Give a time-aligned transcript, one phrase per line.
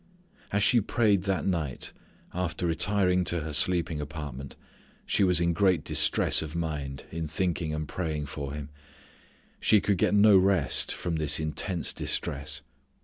[0.51, 1.93] As she prayed that night
[2.33, 4.55] after retiring to her sleeping apartment
[5.05, 8.69] she was in great distress of mind in thinking and praying for him.
[9.59, 12.63] She could get no rest from this intense distress.